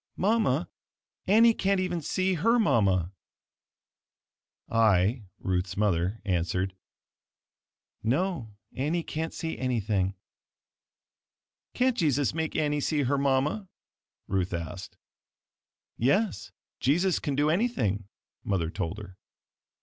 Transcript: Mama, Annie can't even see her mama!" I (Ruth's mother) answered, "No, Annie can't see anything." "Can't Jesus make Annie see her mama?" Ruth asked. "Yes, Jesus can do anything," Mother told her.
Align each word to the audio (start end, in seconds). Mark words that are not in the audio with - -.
Mama, 0.17 0.67
Annie 1.27 1.53
can't 1.53 1.79
even 1.79 2.01
see 2.01 2.33
her 2.33 2.57
mama!" 2.57 3.13
I 4.67 5.25
(Ruth's 5.37 5.77
mother) 5.77 6.19
answered, 6.25 6.73
"No, 8.01 8.55
Annie 8.75 9.03
can't 9.03 9.31
see 9.31 9.59
anything." 9.59 10.15
"Can't 11.75 11.95
Jesus 11.95 12.33
make 12.33 12.55
Annie 12.55 12.81
see 12.81 13.03
her 13.03 13.19
mama?" 13.19 13.69
Ruth 14.25 14.53
asked. 14.55 14.97
"Yes, 15.97 16.51
Jesus 16.79 17.19
can 17.19 17.35
do 17.35 17.51
anything," 17.51 18.07
Mother 18.43 18.71
told 18.71 18.97
her. 18.97 19.19